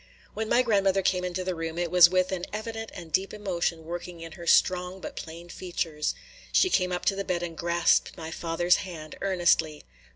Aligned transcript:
When 0.33 0.49
my 0.49 0.63
grandmother 0.63 1.03
came 1.03 1.23
into 1.23 1.43
the 1.43 1.53
room, 1.53 1.77
it 1.77 1.91
was 1.91 2.09
with 2.09 2.31
an 2.31 2.45
evident 2.51 2.89
and 2.95 3.11
deep 3.11 3.35
emotion 3.35 3.85
working 3.85 4.19
in 4.19 4.31
her 4.31 4.47
strong 4.47 4.99
but 4.99 5.15
plain 5.15 5.47
features. 5.47 6.15
She 6.51 6.71
came 6.71 6.91
up 6.91 7.05
to 7.05 7.15
the 7.15 7.23
bed 7.23 7.43
and 7.43 7.55
grasped 7.55 8.17
my 8.17 8.31
father's 8.31 8.77
hand 8.77 9.15
earnestly. 9.21 9.83